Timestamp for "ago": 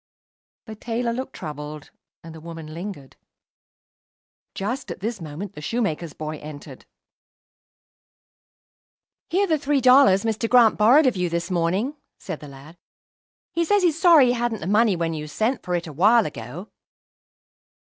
16.25-16.71